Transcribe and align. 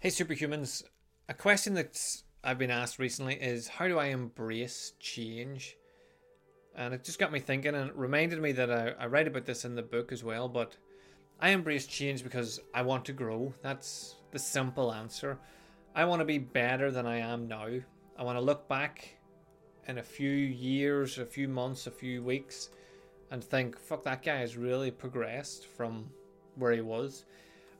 Hey, 0.00 0.10
superhumans. 0.10 0.84
A 1.28 1.34
question 1.34 1.74
that 1.74 2.22
I've 2.44 2.56
been 2.56 2.70
asked 2.70 3.00
recently 3.00 3.34
is 3.34 3.66
how 3.66 3.88
do 3.88 3.98
I 3.98 4.06
embrace 4.06 4.92
change? 5.00 5.76
And 6.76 6.94
it 6.94 7.02
just 7.02 7.18
got 7.18 7.32
me 7.32 7.40
thinking 7.40 7.74
and 7.74 7.90
it 7.90 7.96
reminded 7.96 8.40
me 8.40 8.52
that 8.52 8.70
I, 8.70 8.90
I 8.90 9.06
write 9.06 9.26
about 9.26 9.44
this 9.44 9.64
in 9.64 9.74
the 9.74 9.82
book 9.82 10.12
as 10.12 10.22
well. 10.22 10.48
But 10.48 10.76
I 11.40 11.50
embrace 11.50 11.84
change 11.88 12.22
because 12.22 12.60
I 12.72 12.82
want 12.82 13.06
to 13.06 13.12
grow. 13.12 13.52
That's 13.60 14.14
the 14.30 14.38
simple 14.38 14.92
answer. 14.92 15.36
I 15.96 16.04
want 16.04 16.20
to 16.20 16.24
be 16.24 16.38
better 16.38 16.92
than 16.92 17.04
I 17.04 17.16
am 17.16 17.48
now. 17.48 17.66
I 18.16 18.22
want 18.22 18.38
to 18.38 18.44
look 18.44 18.68
back 18.68 19.16
in 19.88 19.98
a 19.98 20.02
few 20.04 20.30
years, 20.30 21.18
a 21.18 21.26
few 21.26 21.48
months, 21.48 21.88
a 21.88 21.90
few 21.90 22.22
weeks, 22.22 22.70
and 23.32 23.42
think, 23.42 23.76
fuck, 23.76 24.04
that 24.04 24.22
guy 24.22 24.36
has 24.36 24.56
really 24.56 24.92
progressed 24.92 25.66
from 25.66 26.08
where 26.54 26.70
he 26.70 26.82
was. 26.82 27.24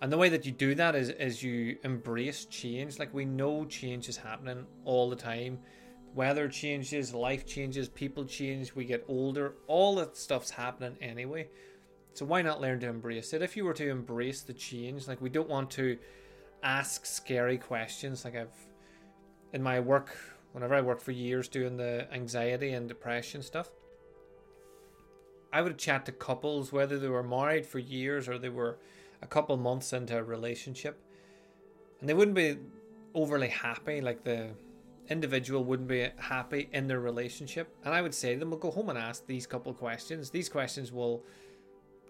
And 0.01 0.12
the 0.12 0.19
way 0.19 0.29
that 0.29 0.46
you 0.46 0.53
do 0.53 0.75
that 0.77 0.95
is, 0.95 1.11
is 1.11 1.43
you 1.43 1.77
embrace 1.83 2.45
change. 2.45 2.98
Like 2.98 3.12
we 3.12 3.25
know 3.25 3.65
change 3.65 4.09
is 4.09 4.16
happening 4.16 4.65
all 4.84 5.11
the 5.11 5.16
time. 5.16 5.59
Weather 6.15 6.48
changes, 6.48 7.12
life 7.12 7.47
changes, 7.47 7.89
people 7.89 8.25
change, 8.25 8.75
we 8.75 8.84
get 8.84 9.05
older. 9.09 9.55
All 9.66 9.97
that 9.97 10.16
stuff's 10.16 10.51
happening 10.51 10.97
anyway. 11.01 11.48
So 12.15 12.25
why 12.25 12.42
not 12.42 12.61
learn 12.61 12.80
to 12.80 12.89
embrace 12.89 13.33
it? 13.33 13.42
If 13.42 13.56
you 13.56 13.65
were 13.65 13.75
to 13.75 13.91
embrace 13.91 14.42
the 14.42 14.55
change, 14.55 15.06
like 15.06 15.20
we 15.20 15.29
don't 15.29 15.48
want 15.48 15.70
to 15.73 15.98
ask 16.62 17.06
scary 17.06 17.59
questions. 17.59 18.25
Like 18.25 18.37
I've 18.37 18.67
in 19.53 19.62
my 19.62 19.80
work, 19.80 20.17
whenever 20.53 20.75
I 20.75 20.80
worked 20.80 21.03
for 21.03 21.12
years 21.12 21.48
doing 21.48 21.77
the 21.77 22.06
anxiety 22.12 22.73
and 22.73 22.89
depression 22.89 23.42
stuff, 23.42 23.70
I 25.53 25.62
would 25.62 25.78
chat 25.78 26.05
to 26.06 26.12
couples, 26.12 26.73
whether 26.73 26.98
they 26.98 27.09
were 27.09 27.23
married 27.23 27.67
for 27.67 27.78
years 27.78 28.28
or 28.28 28.39
they 28.39 28.51
were 28.51 28.78
a 29.22 29.27
couple 29.27 29.56
months 29.56 29.92
into 29.92 30.16
a 30.16 30.22
relationship, 30.22 31.00
and 32.00 32.08
they 32.08 32.14
wouldn't 32.14 32.36
be 32.36 32.58
overly 33.14 33.48
happy. 33.48 34.00
Like 34.00 34.24
the 34.24 34.50
individual 35.08 35.64
wouldn't 35.64 35.88
be 35.88 36.08
happy 36.19 36.69
in 36.72 36.86
their 36.86 37.00
relationship, 37.00 37.75
and 37.84 37.94
I 37.94 38.02
would 38.02 38.14
say 38.14 38.34
to 38.34 38.41
them, 38.41 38.50
"Well, 38.50 38.60
go 38.60 38.70
home 38.70 38.91
and 38.91 38.98
ask 38.98 39.27
these 39.27 39.47
couple 39.47 39.72
questions. 39.75 40.30
These 40.30 40.48
questions 40.48 40.92
will 40.92 41.25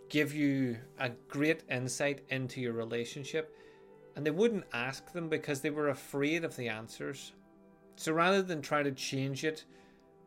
give 0.09 0.34
you 0.34 0.78
a 0.98 1.11
great 1.28 1.62
insight 1.70 2.23
into 2.28 2.61
your 2.61 2.73
relationship." 2.73 3.55
And 4.17 4.27
they 4.27 4.33
wouldn't 4.33 4.65
ask 4.72 5.12
them 5.12 5.28
because 5.28 5.61
they 5.61 5.70
were 5.70 5.91
afraid 5.91 6.45
of 6.45 6.56
the 6.56 6.69
answers. 6.69 7.33
So 7.95 8.12
rather 8.12 8.43
than 8.43 8.62
try 8.62 8.83
to 8.83 8.91
change 8.91 9.45
it, 9.45 9.65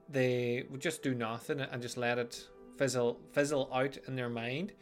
they 0.07 0.65
would 0.69 0.81
just 0.81 1.03
do 1.03 1.13
nothing 1.13 1.59
and 1.59 1.81
just 1.81 1.97
let 1.97 2.17
it 2.17 2.47
fizzle 2.77 3.19
fizzle 3.31 3.69
out 3.73 3.97
in 4.07 4.15
their 4.15 4.29
mind 4.29 4.73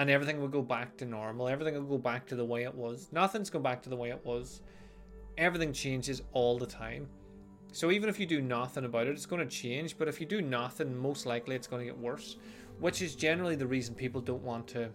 and 0.00 0.08
everything 0.08 0.40
will 0.40 0.48
go 0.48 0.62
back 0.62 0.96
to 0.96 1.04
normal. 1.04 1.46
Everything 1.46 1.74
will 1.74 1.98
go 1.98 1.98
back 1.98 2.26
to 2.26 2.34
the 2.34 2.44
way 2.44 2.62
it 2.62 2.74
was. 2.74 3.10
Nothing's 3.12 3.50
going 3.50 3.62
back 3.62 3.82
to 3.82 3.90
the 3.90 3.96
way 3.96 4.08
it 4.08 4.24
was. 4.24 4.62
Everything 5.36 5.74
changes 5.74 6.22
all 6.32 6.58
the 6.58 6.64
time. 6.64 7.06
So 7.72 7.90
even 7.90 8.08
if 8.08 8.18
you 8.18 8.24
do 8.24 8.40
nothing 8.40 8.86
about 8.86 9.08
it, 9.08 9.10
it's 9.10 9.26
going 9.26 9.46
to 9.46 9.54
change. 9.54 9.98
But 9.98 10.08
if 10.08 10.18
you 10.18 10.24
do 10.24 10.40
nothing, 10.40 10.96
most 10.96 11.26
likely 11.26 11.54
it's 11.54 11.66
going 11.66 11.80
to 11.80 11.92
get 11.92 11.98
worse, 11.98 12.38
which 12.78 13.02
is 13.02 13.14
generally 13.14 13.56
the 13.56 13.66
reason 13.66 13.94
people 13.94 14.22
don't 14.22 14.42
want 14.42 14.66
to 14.68 14.88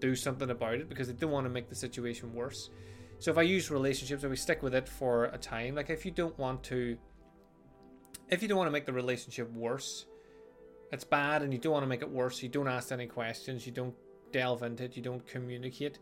do 0.00 0.14
something 0.14 0.50
about 0.50 0.74
it 0.74 0.86
because 0.90 1.06
they 1.06 1.14
don't 1.14 1.30
want 1.30 1.46
to 1.46 1.50
make 1.50 1.70
the 1.70 1.74
situation 1.74 2.34
worse. 2.34 2.68
So 3.20 3.30
if 3.30 3.38
I 3.38 3.42
use 3.42 3.70
relationships, 3.70 4.22
if 4.22 4.28
we 4.28 4.36
stick 4.36 4.62
with 4.62 4.74
it 4.74 4.86
for 4.86 5.24
a 5.32 5.38
time, 5.38 5.76
like 5.76 5.88
if 5.88 6.04
you 6.04 6.10
don't 6.10 6.38
want 6.38 6.62
to, 6.64 6.98
if 8.28 8.42
you 8.42 8.48
don't 8.48 8.58
want 8.58 8.68
to 8.68 8.72
make 8.72 8.84
the 8.84 8.92
relationship 8.92 9.50
worse, 9.54 10.04
it's 10.92 11.04
bad, 11.04 11.40
and 11.40 11.54
you 11.54 11.58
don't 11.58 11.72
want 11.72 11.84
to 11.84 11.88
make 11.88 12.02
it 12.02 12.10
worse. 12.10 12.42
You 12.42 12.50
don't 12.50 12.68
ask 12.68 12.92
any 12.92 13.06
questions. 13.06 13.64
You 13.64 13.72
don't 13.72 13.94
delve 14.32 14.62
into 14.62 14.84
it, 14.84 14.96
you 14.96 15.02
don't 15.02 15.26
communicate, 15.26 15.98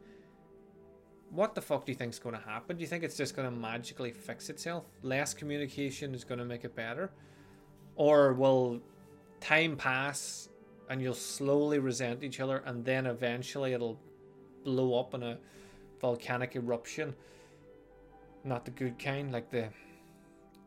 what 1.30 1.54
the 1.54 1.60
fuck 1.60 1.86
do 1.86 1.92
you 1.92 1.96
think 1.96 2.12
is 2.12 2.18
going 2.18 2.34
to 2.34 2.40
happen? 2.40 2.76
Do 2.76 2.82
you 2.82 2.88
think 2.88 3.04
it's 3.04 3.16
just 3.16 3.36
going 3.36 3.48
to 3.48 3.56
magically 3.56 4.10
fix 4.10 4.50
itself? 4.50 4.84
Less 5.02 5.32
communication 5.32 6.14
is 6.14 6.24
going 6.24 6.38
to 6.38 6.44
make 6.44 6.64
it 6.64 6.74
better? 6.74 7.10
Or 7.94 8.32
will 8.32 8.80
time 9.40 9.76
pass 9.76 10.48
and 10.88 11.00
you'll 11.00 11.14
slowly 11.14 11.78
resent 11.78 12.24
each 12.24 12.40
other 12.40 12.62
and 12.66 12.84
then 12.84 13.06
eventually 13.06 13.74
it'll 13.74 13.98
blow 14.64 14.98
up 14.98 15.14
in 15.14 15.22
a 15.22 15.38
volcanic 16.00 16.56
eruption? 16.56 17.14
Not 18.42 18.64
the 18.64 18.72
good 18.72 18.98
kind, 18.98 19.30
like 19.30 19.50
the 19.50 19.68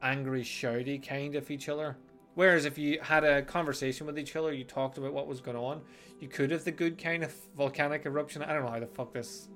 angry, 0.01 0.43
shouty 0.43 1.05
kind 1.05 1.35
of 1.35 1.51
each 1.51 1.67
other. 1.67 1.97
Whereas 2.35 2.65
if 2.65 2.77
you 2.77 2.99
had 3.01 3.23
a 3.23 3.43
conversation 3.43 4.07
with 4.07 4.17
each 4.17 4.35
other, 4.35 4.51
you 4.51 4.63
talked 4.63 4.97
about 4.97 5.13
what 5.13 5.27
was 5.27 5.39
going 5.39 5.57
on, 5.57 5.81
you 6.19 6.27
could 6.27 6.51
have 6.51 6.63
the 6.63 6.71
good 6.71 6.97
kind 6.97 7.23
of 7.23 7.33
volcanic 7.55 8.05
eruption. 8.05 8.41
I 8.41 8.53
don't 8.53 8.63
know 8.63 8.71
how 8.71 8.79
the 8.79 8.87
fuck 8.87 9.13
this 9.13 9.49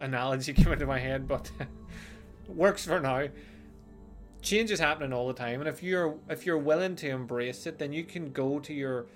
analogy 0.00 0.52
came 0.54 0.72
into 0.72 0.86
my 0.86 0.98
head, 0.98 1.26
but 1.26 1.50
it 1.58 1.68
works 2.48 2.84
for 2.84 3.00
now. 3.00 3.28
Change 4.42 4.70
is 4.70 4.80
happening 4.80 5.12
all 5.12 5.28
the 5.28 5.34
time, 5.34 5.60
and 5.60 5.68
if 5.68 5.82
you're 5.82 6.16
if 6.30 6.46
you're 6.46 6.58
willing 6.58 6.96
to 6.96 7.08
embrace 7.10 7.66
it, 7.66 7.78
then 7.78 7.92
you 7.92 8.04
can 8.04 8.32
go 8.32 8.58
to 8.58 8.72
your 8.72 9.06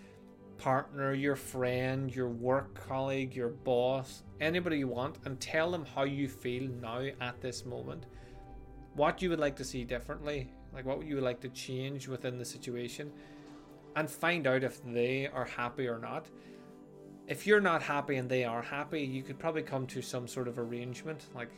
partner, 0.59 1.15
your 1.15 1.37
friend, 1.37 2.15
your 2.15 2.29
work 2.29 2.75
colleague, 2.89 3.35
your 3.35 3.49
boss, 3.49 4.23
anybody 4.41 4.79
you 4.79 4.89
want, 4.89 5.19
and 5.25 5.41
tell 5.41 5.71
them 5.71 5.87
how 5.95 6.05
you 6.05 6.29
feel 6.29 6.69
now 6.81 7.07
at 7.21 7.41
this 7.41 7.65
moment. 7.65 8.05
What 8.95 9.23
you 9.23 9.31
would 9.31 9.41
like 9.41 9.57
to 9.57 9.65
see 9.65 9.85
differently, 9.85 10.53
like 10.75 10.85
what 10.85 10.99
would 10.99 11.07
you 11.07 11.21
like 11.21 11.41
to 11.41 11.49
change 11.51 12.09
within 12.09 12.39
the 12.39 12.45
situation, 12.45 13.13
and 13.97 14.11
find 14.11 14.47
out 14.47 14.65
if 14.65 14.83
they 14.85 15.29
are 15.29 15.45
happy 15.45 15.87
or 15.87 15.99
not. 15.99 16.29
If 17.27 17.47
you're 17.47 17.61
not 17.61 17.83
happy 17.83 18.17
and 18.17 18.29
they 18.29 18.45
are 18.45 18.61
happy, 18.61 19.01
you 19.01 19.23
could 19.23 19.39
probably 19.39 19.63
come 19.63 19.87
to 19.87 20.03
some 20.03 20.29
sort 20.29 20.47
of 20.47 20.59
arrangement. 20.59 21.27
Like, 21.35 21.49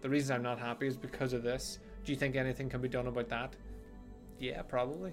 the 0.00 0.08
reason 0.08 0.34
I'm 0.34 0.42
not 0.42 0.58
happy 0.58 0.88
is 0.88 0.96
because 0.96 1.32
of 1.32 1.44
this. 1.44 1.78
Do 2.04 2.10
you 2.10 2.18
think 2.18 2.34
anything 2.34 2.68
can 2.68 2.80
be 2.80 2.88
done 2.88 3.06
about 3.06 3.28
that? 3.28 3.54
Yeah, 4.40 4.62
probably. 4.62 5.12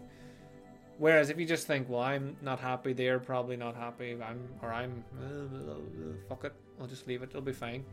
Whereas 0.98 1.30
if 1.30 1.40
you 1.40 1.46
just 1.46 1.68
think, 1.68 1.88
well, 1.88 2.02
I'm 2.02 2.36
not 2.42 2.60
happy, 2.60 2.94
they're 2.94 3.20
probably 3.20 3.56
not 3.56 3.76
happy, 3.76 4.18
I'm 4.22 4.50
or 4.62 4.74
I'm 4.74 5.04
uh, 5.22 6.28
fuck 6.28 6.44
it, 6.44 6.54
I'll 6.80 6.88
just 6.88 7.08
leave 7.08 7.22
it, 7.22 7.30
it'll 7.30 7.42
be 7.42 7.54
fine. 7.54 7.86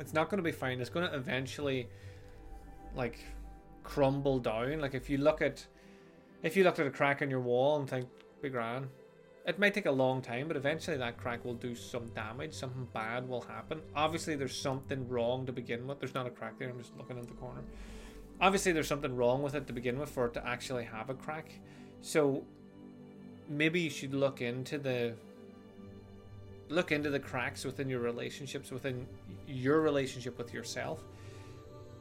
It's 0.00 0.14
not 0.14 0.30
going 0.30 0.38
to 0.38 0.42
be 0.42 0.50
fine. 0.50 0.80
It's 0.80 0.90
going 0.90 1.08
to 1.08 1.14
eventually, 1.14 1.88
like, 2.96 3.18
crumble 3.82 4.38
down. 4.38 4.80
Like 4.80 4.94
if 4.94 5.10
you 5.10 5.18
look 5.18 5.42
at 5.42 5.66
if 6.42 6.56
you 6.56 6.64
looked 6.64 6.78
at 6.78 6.86
a 6.86 6.90
crack 6.90 7.22
in 7.22 7.30
your 7.30 7.40
wall 7.40 7.78
and 7.78 7.88
think, 7.88 8.08
be 8.40 8.48
grand, 8.48 8.88
it 9.46 9.58
might 9.58 9.74
take 9.74 9.86
a 9.86 9.90
long 9.90 10.22
time, 10.22 10.48
but 10.48 10.56
eventually 10.56 10.96
that 10.96 11.18
crack 11.18 11.44
will 11.44 11.54
do 11.54 11.74
some 11.74 12.08
damage. 12.08 12.54
Something 12.54 12.86
bad 12.92 13.28
will 13.28 13.42
happen. 13.42 13.80
Obviously, 13.94 14.36
there's 14.36 14.56
something 14.56 15.08
wrong 15.08 15.46
to 15.46 15.52
begin 15.52 15.86
with. 15.86 15.98
There's 15.98 16.14
not 16.14 16.26
a 16.26 16.30
crack 16.30 16.58
there. 16.58 16.70
I'm 16.70 16.78
just 16.78 16.96
looking 16.96 17.18
in 17.18 17.26
the 17.26 17.32
corner. 17.32 17.62
Obviously, 18.40 18.72
there's 18.72 18.88
something 18.88 19.14
wrong 19.14 19.42
with 19.42 19.54
it 19.54 19.66
to 19.66 19.72
begin 19.72 19.98
with 19.98 20.08
for 20.08 20.26
it 20.26 20.34
to 20.34 20.46
actually 20.46 20.84
have 20.84 21.10
a 21.10 21.14
crack. 21.14 21.50
So 22.00 22.44
maybe 23.48 23.80
you 23.80 23.90
should 23.90 24.14
look 24.14 24.40
into 24.40 24.78
the 24.78 25.14
look 26.68 26.92
into 26.92 27.10
the 27.10 27.18
cracks 27.18 27.64
within 27.64 27.88
your 27.88 27.98
relationships, 27.98 28.70
within 28.70 29.06
your 29.48 29.80
relationship 29.80 30.38
with 30.38 30.54
yourself 30.54 31.02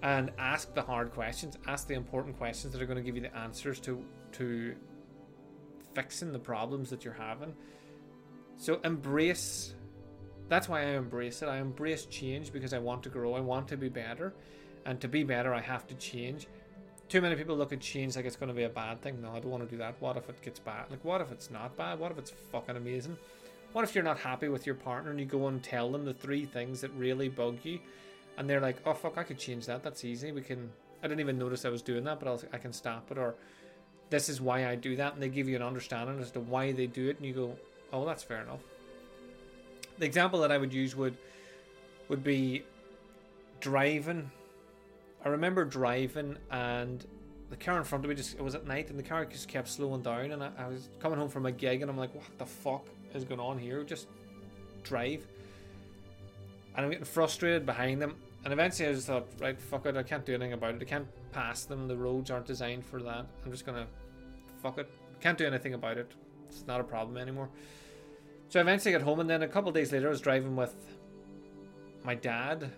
and 0.02 0.32
ask 0.38 0.74
the 0.74 0.82
hard 0.82 1.12
questions 1.12 1.58
ask 1.68 1.88
the 1.88 1.94
important 1.94 2.38
questions 2.38 2.72
that 2.74 2.82
are 2.82 2.86
going 2.86 2.98
to 2.98 3.04
give 3.04 3.16
you 3.16 3.22
the 3.22 3.36
answers 3.38 3.80
to 3.80 4.04
to 4.32 4.76
fixing 5.94 6.32
the 6.32 6.40
problems 6.40 6.90
that 6.90 7.04
you're 7.04 7.14
having. 7.14 7.54
So 8.58 8.80
embrace 8.84 9.74
that's 10.48 10.68
why 10.68 10.82
i 10.82 10.86
embrace 10.86 11.42
it. 11.42 11.48
I 11.48 11.58
embrace 11.58 12.06
change 12.06 12.52
because 12.52 12.74
i 12.74 12.80
want 12.80 13.04
to 13.04 13.10
grow 13.10 13.34
i 13.34 13.40
want 13.40 13.68
to 13.70 13.78
be 13.78 13.90
better. 13.90 14.34
And 14.86 15.00
to 15.02 15.08
be 15.08 15.24
better 15.24 15.54
i 15.54 15.62
have 15.62 15.88
to 15.88 15.96
change. 15.96 16.48
Too 17.08 17.22
many 17.22 17.36
people 17.36 17.58
look 17.58 17.74
at 17.74 17.80
change 17.80 18.16
like 18.16 18.26
it's 18.26 18.36
going 18.36 18.50
to 18.50 18.56
be 18.56 18.64
a 18.64 18.70
bad 18.70 19.02
thing. 19.02 19.22
No 19.22 19.32
i 19.32 19.40
don't 19.40 19.52
want 19.52 19.64
to 19.64 19.70
do 19.70 19.78
that. 19.78 19.96
What 20.00 20.18
if 20.18 20.30
it 20.30 20.42
gets 20.42 20.60
bad? 20.60 20.90
Like 20.90 21.04
what 21.04 21.22
if 21.22 21.32
it's 21.32 21.50
not 21.52 21.76
bad? 21.76 22.00
What 22.00 22.12
if 22.12 22.18
it's 22.18 22.32
fucking 22.52 22.78
amazing? 22.78 23.18
What 23.72 23.84
if 23.84 23.94
you're 23.94 24.04
not 24.04 24.18
happy 24.18 24.50
with 24.50 24.66
your 24.66 24.76
partner 24.76 25.12
and 25.12 25.20
you 25.20 25.28
go 25.28 25.48
and 25.48 25.62
tell 25.62 25.92
them 25.92 26.04
the 26.04 26.14
three 26.14 26.46
things 26.46 26.82
that 26.82 26.92
really 26.96 27.30
bug 27.30 27.58
you 27.64 27.80
and 28.40 28.50
they're 28.50 28.62
like, 28.62 28.78
"Oh 28.86 28.94
fuck, 28.94 29.18
I 29.18 29.24
could 29.24 29.38
change 29.38 29.68
that. 29.68 29.84
That's 29.84 30.04
easy. 30.04 30.32
We 30.32 30.42
can." 30.42 30.72
I 31.04 31.08
didn't 31.08 31.20
even 31.20 31.38
notice 31.38 31.64
I 31.64 31.70
was 31.70 31.82
doing 31.82 32.04
that, 32.06 32.20
but 32.20 32.28
I'll, 32.28 32.42
I 32.52 32.58
can 32.58 32.74
stop 32.74 33.12
it. 33.12 33.18
Or 33.18 33.36
this 34.10 34.28
is 34.28 34.42
why 34.42 34.68
I 34.68 34.76
do 34.76 34.96
that, 34.96 35.14
and 35.14 35.22
they 35.22 35.30
give 35.30 35.48
you 35.48 35.56
an 35.56 35.62
understanding 35.62 36.20
as 36.20 36.32
to 36.32 36.40
why 36.40 36.72
they 36.72 36.88
do 36.88 37.10
it, 37.10 37.18
and 37.18 37.26
you 37.26 37.34
go, 37.34 37.58
"Oh, 37.94 38.06
that's 38.06 38.24
fair 38.24 38.42
enough." 38.42 38.62
The 40.00 40.06
example 40.06 40.40
that 40.40 40.52
I 40.52 40.58
would 40.58 40.74
use 40.74 40.96
would 40.96 41.18
would 42.08 42.24
be 42.24 42.64
driving. 43.60 44.32
I 45.24 45.30
remember 45.30 45.66
driving, 45.66 46.38
and 46.50 47.06
the 47.50 47.58
car 47.58 47.78
in 47.78 47.84
front 47.84 48.06
of 48.06 48.10
me 48.10 48.16
just 48.16 48.36
it 48.36 48.42
was 48.42 48.56
at 48.56 48.66
night, 48.66 48.90
and 48.90 48.98
the 48.98 49.04
car 49.04 49.26
just 49.26 49.50
kept 49.50 49.68
slowing 49.68 50.02
down, 50.02 50.32
and 50.32 50.42
I, 50.42 50.52
I 50.58 50.68
was 50.68 50.88
coming 51.02 51.20
home 51.20 51.30
from 51.30 51.46
a 51.46 51.52
gig, 51.52 51.82
and 51.82 51.92
I'm 51.92 51.98
like, 51.98 52.16
"What 52.16 52.24
the 52.38 52.46
fuck 52.46 52.88
is 53.14 53.26
going 53.26 53.42
on 53.42 53.60
here?" 53.60 53.84
Just 53.84 54.08
drive 54.84 55.28
and 56.80 56.86
I'm 56.86 56.92
getting 56.92 57.06
frustrated 57.06 57.66
behind 57.66 58.02
them. 58.02 58.16
And 58.44 58.54
eventually 58.54 58.90
I 58.90 58.94
just 58.94 59.08
thought, 59.08 59.28
right, 59.40 59.60
fuck 59.60 59.86
it, 59.86 59.98
I 59.98 60.04
can't 60.04 60.26
do 60.26 60.34
anything 60.34 60.54
about 60.54 60.76
it. 60.76 60.82
I 60.82 60.86
can't 60.86 61.08
pass 61.32 61.66
them. 61.66 61.88
The 61.88 61.98
roads 61.98 62.32
aren't 62.32 62.46
designed 62.46 62.86
for 62.86 63.02
that. 63.02 63.26
I'm 63.46 63.52
just 63.52 63.66
gonna 63.66 63.88
fuck 64.62 64.78
it. 64.78 64.90
Can't 65.20 65.38
do 65.38 65.46
anything 65.46 65.74
about 65.74 65.98
it. 65.98 66.12
It's 66.48 66.66
not 66.66 66.80
a 66.80 66.84
problem 66.84 67.18
anymore. 67.18 67.50
So 68.48 68.60
I 68.60 68.62
eventually 68.62 68.94
got 68.94 69.02
home, 69.02 69.20
and 69.20 69.30
then 69.30 69.44
a 69.44 69.48
couple 69.48 69.72
days 69.72 69.92
later, 69.92 70.08
I 70.08 70.10
was 70.10 70.22
driving 70.22 70.56
with 70.56 70.74
my 72.04 72.16
dad, 72.16 72.72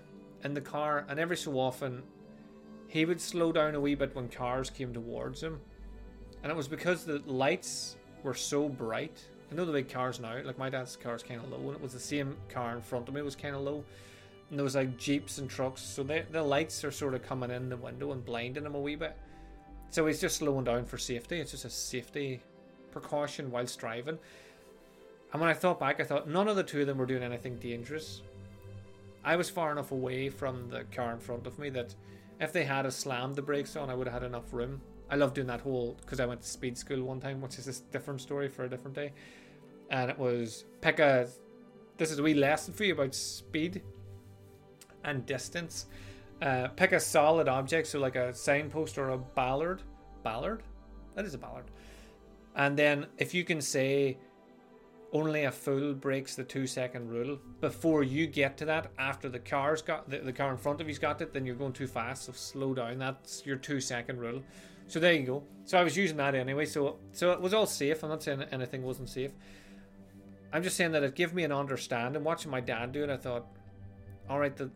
in 0.44 0.54
the 0.54 0.62
car, 0.62 1.06
and 1.08 1.20
every 1.20 1.38
so 1.38 1.60
often 1.60 2.04
he 2.88 3.06
would 3.06 3.22
slow 3.22 3.52
down 3.52 3.76
a 3.76 3.80
wee 3.80 3.96
bit 3.96 4.16
when 4.16 4.28
cars 4.28 4.70
came 4.70 4.94
towards 4.94 5.42
him. 5.42 5.60
And 6.44 6.52
it 6.52 6.56
was 6.56 6.68
because 6.68 7.06
the 7.06 7.20
lights 7.26 7.96
were 8.24 8.34
so 8.34 8.68
bright. 8.68 9.24
I 9.52 9.56
know 9.56 9.66
the 9.66 9.72
big 9.72 9.90
cars 9.90 10.20
now, 10.20 10.42
like 10.44 10.58
my 10.58 10.70
dad's 10.70 10.96
car 10.96 11.16
is 11.16 11.24
kind 11.24 11.40
of 11.40 11.50
low, 11.50 11.68
and 11.68 11.76
it 11.76 11.82
was 11.82 11.94
the 11.94 12.00
same 12.00 12.36
car 12.50 12.76
in 12.76 12.82
front 12.82 13.08
of 13.08 13.14
me 13.14 13.22
was 13.22 13.36
kind 13.36 13.56
of 13.56 13.62
low. 13.62 13.84
And 14.52 14.60
there 14.60 14.66
was 14.66 14.76
like 14.76 14.98
jeeps 14.98 15.38
and 15.38 15.50
trucks, 15.50 15.82
so 15.82 16.04
they, 16.04 16.26
the 16.30 16.44
lights 16.44 16.84
are 16.84 16.92
sort 16.92 17.16
of 17.16 17.24
coming 17.24 17.52
in 17.52 17.70
the 17.70 17.78
window 17.78 18.12
and 18.12 18.24
blinding 18.24 18.66
him 18.66 18.76
a 18.76 18.80
wee 18.80 18.96
bit. 18.96 19.18
So 19.92 20.06
he's 20.06 20.20
just 20.20 20.36
slowing 20.36 20.66
down 20.66 20.84
for 20.84 20.98
safety. 20.98 21.40
It's 21.40 21.52
just 21.52 21.64
a 21.64 21.70
safety 21.70 22.42
precaution 22.92 23.50
whilst 23.50 23.80
driving. 23.80 24.20
And 25.32 25.40
when 25.40 25.50
I 25.50 25.54
thought 25.54 25.80
back, 25.80 26.02
I 26.02 26.04
thought 26.04 26.28
none 26.28 26.50
of 26.50 26.58
the 26.58 26.64
two 26.64 26.82
of 26.82 26.88
them 26.88 26.98
were 26.98 27.06
doing 27.06 27.24
anything 27.24 27.56
dangerous. 27.60 28.24
I 29.24 29.38
was 29.38 29.50
far 29.50 29.72
enough 29.72 29.94
away 29.94 30.28
from 30.28 30.68
the 30.70 30.84
car 30.94 31.14
in 31.14 31.20
front 31.20 31.48
of 31.48 31.58
me 31.58 31.70
that 31.70 31.96
if 32.42 32.52
they 32.52 32.66
had 32.66 32.86
a 32.86 32.92
slammed 32.92 33.38
the 33.38 33.42
brakes 33.42 33.78
on, 33.78 33.90
I 33.90 33.96
would 33.96 34.08
have 34.08 34.22
had 34.22 34.24
enough 34.24 34.52
room. 34.52 34.82
I 35.10 35.16
love 35.16 35.34
doing 35.34 35.48
that 35.48 35.62
whole 35.62 35.96
because 36.02 36.20
I 36.20 36.26
went 36.26 36.42
to 36.42 36.48
speed 36.48 36.78
school 36.78 37.04
one 37.04 37.22
time, 37.22 37.40
which 37.40 37.58
is 37.58 37.68
a 37.70 37.82
different 37.94 38.20
story 38.20 38.50
for 38.50 38.66
a 38.66 38.70
different 38.70 38.96
day. 38.96 39.14
And 39.90 40.12
it 40.12 40.20
was 40.20 40.66
pick 40.82 41.00
a. 41.00 41.30
This 41.98 42.12
is 42.12 42.20
a 42.20 42.24
wee 42.24 42.34
lesson 42.34 42.74
for 42.74 42.84
you 42.84 42.94
about 42.94 43.16
speed 43.16 43.82
and 45.04 45.26
distance. 45.26 45.88
Uh, 46.42 46.68
pick 46.70 46.92
a 46.92 47.00
solid 47.00 47.48
object, 47.48 47.88
so 47.88 48.00
like 48.00 48.16
a 48.16 48.34
signpost 48.34 48.98
or 48.98 49.10
a 49.10 49.18
ballard. 49.18 49.82
Ballard? 50.24 50.64
That 51.16 51.26
is 51.26 51.34
a 51.34 51.38
ballard. 51.38 51.66
And 52.56 52.78
then 52.78 53.08
if 53.18 53.34
you 53.34 53.44
can 53.44 53.62
say 53.62 54.18
only 55.14 55.44
a 55.44 55.52
fool 55.52 55.94
breaks 55.94 56.36
the 56.36 56.44
two 56.44 56.66
second 56.66 57.10
rule 57.10 57.38
before 57.60 58.04
you 58.04 58.26
get 58.28 58.58
to 58.58 58.66
that 58.66 58.92
after 58.98 59.28
the 59.28 59.40
car's 59.40 59.82
got 59.82 60.10
the, 60.10 60.20
the 60.20 60.32
car 60.32 60.52
in 60.52 60.58
front 60.58 60.80
of 60.80 60.88
you's 60.88 61.00
got 61.00 61.22
it 61.22 61.34
then 61.34 61.46
you're 61.46 61.56
going 61.56 61.74
too 61.74 61.88
fast 61.88 62.24
so 62.24 62.32
slow 62.32 62.74
down 62.74 62.98
that's 62.98 63.46
your 63.46 63.58
two 63.58 63.82
second 63.82 64.20
rule 64.20 64.42
so 64.88 65.00
there 65.00 65.14
you 65.14 65.24
go 65.24 65.44
so 65.66 65.78
i 65.78 65.84
was 65.84 65.98
using 65.98 66.18
that 66.18 66.34
anyway 66.34 66.66
so 66.66 66.98
so 67.12 67.32
it 67.32 67.42
was 67.42 67.54
all 67.54 67.66
safe 67.66 68.04
i'm 68.04 68.10
not 68.10 68.24
saying 68.24 68.42
anything 68.52 68.84
wasn't 68.84 69.10
safe 69.10 69.32
i'm 70.54 70.64
just 70.64 70.78
saying 70.78 70.94
that 70.94 71.04
it 71.04 71.14
gave 71.14 71.34
me 71.34 71.44
an 71.44 71.52
understanding 71.52 72.24
watching 72.24 72.50
my 72.50 72.62
dad 72.62 72.94
do 72.94 73.04
it 73.04 73.10
i 73.10 73.18
thought 73.18 73.48
all 74.30 74.40
right 74.40 74.56
the 74.56 74.72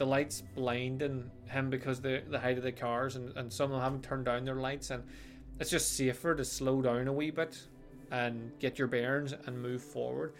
the 0.00 0.06
lights 0.06 0.42
blinding 0.54 1.30
him 1.44 1.68
because 1.68 2.00
the 2.00 2.22
the 2.30 2.38
height 2.38 2.56
of 2.56 2.64
the 2.64 2.72
cars 2.72 3.16
and, 3.16 3.36
and 3.36 3.52
some 3.52 3.66
of 3.66 3.72
them 3.72 3.82
haven't 3.82 4.02
turned 4.02 4.24
down 4.24 4.46
their 4.46 4.54
lights 4.54 4.88
and 4.88 5.04
it's 5.60 5.68
just 5.68 5.94
safer 5.94 6.34
to 6.34 6.42
slow 6.42 6.80
down 6.80 7.06
a 7.06 7.12
wee 7.12 7.30
bit 7.30 7.62
and 8.10 8.50
get 8.58 8.78
your 8.78 8.88
bearings 8.88 9.34
and 9.44 9.60
move 9.60 9.82
forward. 9.82 10.32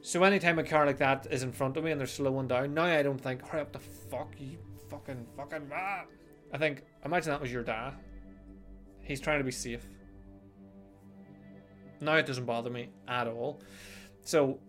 So 0.00 0.22
anytime 0.22 0.60
a 0.60 0.62
car 0.62 0.86
like 0.86 0.98
that 0.98 1.26
is 1.28 1.42
in 1.42 1.50
front 1.50 1.76
of 1.76 1.82
me 1.82 1.90
and 1.90 1.98
they're 1.98 2.06
slowing 2.06 2.46
down, 2.46 2.72
now 2.72 2.84
I 2.84 3.02
don't 3.02 3.20
think, 3.20 3.44
hurry 3.46 3.62
up 3.62 3.72
the 3.72 3.80
fuck, 3.80 4.32
you 4.38 4.58
fucking 4.88 5.26
fucking 5.36 5.68
ah. 5.74 6.04
I 6.52 6.56
think, 6.56 6.84
imagine 7.04 7.32
that 7.32 7.40
was 7.40 7.52
your 7.52 7.64
dad. 7.64 7.94
He's 9.02 9.20
trying 9.20 9.38
to 9.38 9.44
be 9.44 9.50
safe. 9.50 9.84
Now 12.00 12.14
it 12.14 12.26
doesn't 12.26 12.46
bother 12.46 12.70
me 12.70 12.90
at 13.08 13.26
all. 13.26 13.60
So 14.22 14.60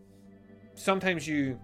sometimes 0.74 1.28
you 1.28 1.60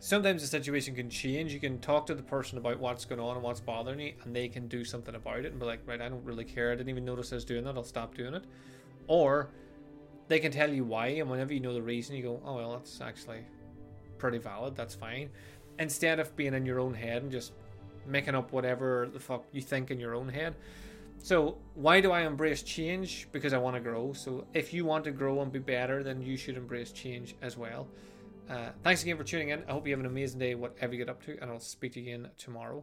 sometimes 0.00 0.42
the 0.42 0.48
situation 0.48 0.94
can 0.94 1.08
change. 1.08 1.52
You 1.52 1.60
can 1.60 1.78
talk 1.78 2.06
to 2.06 2.14
the 2.14 2.22
person 2.22 2.58
about 2.58 2.80
what's 2.80 3.04
going 3.04 3.20
on 3.20 3.36
and 3.36 3.44
what's 3.44 3.60
bothering 3.60 4.00
you, 4.00 4.14
and 4.24 4.34
they 4.34 4.48
can 4.48 4.66
do 4.66 4.84
something 4.84 5.14
about 5.14 5.40
it 5.40 5.52
and 5.52 5.60
be 5.60 5.66
like, 5.66 5.80
right, 5.86 6.00
I 6.00 6.08
don't 6.08 6.24
really 6.24 6.44
care. 6.44 6.72
I 6.72 6.74
didn't 6.74 6.88
even 6.88 7.04
notice 7.04 7.32
I 7.32 7.36
was 7.36 7.44
doing 7.44 7.64
that. 7.64 7.76
I'll 7.76 7.84
stop 7.84 8.14
doing 8.14 8.34
it. 8.34 8.44
Or 9.06 9.50
they 10.28 10.40
can 10.40 10.50
tell 10.50 10.72
you 10.72 10.84
why, 10.84 11.08
and 11.08 11.30
whenever 11.30 11.52
you 11.52 11.60
know 11.60 11.74
the 11.74 11.82
reason, 11.82 12.16
you 12.16 12.22
go, 12.22 12.42
oh, 12.44 12.56
well, 12.56 12.72
that's 12.72 13.00
actually 13.00 13.44
pretty 14.18 14.38
valid. 14.38 14.74
That's 14.74 14.94
fine. 14.94 15.30
Instead 15.78 16.18
of 16.18 16.34
being 16.34 16.54
in 16.54 16.66
your 16.66 16.80
own 16.80 16.94
head 16.94 17.22
and 17.22 17.30
just 17.30 17.52
making 18.06 18.34
up 18.34 18.52
whatever 18.52 19.08
the 19.12 19.20
fuck 19.20 19.44
you 19.52 19.60
think 19.60 19.90
in 19.90 20.00
your 20.00 20.14
own 20.14 20.28
head. 20.28 20.54
So, 21.22 21.58
why 21.74 22.00
do 22.00 22.12
I 22.12 22.22
embrace 22.22 22.62
change? 22.62 23.28
Because 23.30 23.52
I 23.52 23.58
want 23.58 23.76
to 23.76 23.80
grow. 23.80 24.14
So, 24.14 24.46
if 24.54 24.72
you 24.72 24.86
want 24.86 25.04
to 25.04 25.10
grow 25.10 25.42
and 25.42 25.52
be 25.52 25.58
better, 25.58 26.02
then 26.02 26.22
you 26.22 26.38
should 26.38 26.56
embrace 26.56 26.92
change 26.92 27.34
as 27.42 27.58
well. 27.58 27.86
Uh, 28.48 28.70
thanks 28.82 29.02
again 29.02 29.16
for 29.16 29.24
tuning 29.24 29.50
in. 29.50 29.62
I 29.68 29.72
hope 29.72 29.86
you 29.86 29.92
have 29.92 30.00
an 30.00 30.06
amazing 30.06 30.38
day, 30.38 30.54
whatever 30.54 30.92
you 30.92 30.98
get 30.98 31.08
up 31.08 31.22
to, 31.24 31.38
and 31.40 31.50
I'll 31.50 31.60
speak 31.60 31.92
to 31.92 32.00
you 32.00 32.14
again 32.14 32.30
tomorrow. 32.36 32.76